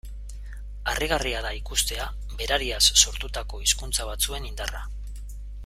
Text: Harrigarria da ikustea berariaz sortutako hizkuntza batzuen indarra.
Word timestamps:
Harrigarria 0.91 1.43
da 1.47 1.51
ikustea 1.59 2.07
berariaz 2.39 2.81
sortutako 3.03 3.61
hizkuntza 3.67 4.09
batzuen 4.13 4.49
indarra. 4.53 4.83